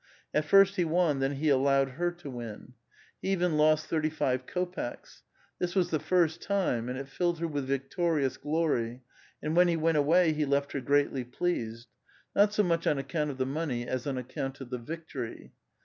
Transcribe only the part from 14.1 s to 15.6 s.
account of the victory.